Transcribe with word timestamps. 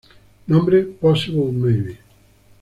Nombre: 0.47 0.81
"Possible 0.99 1.51
Maybe". 1.51 1.95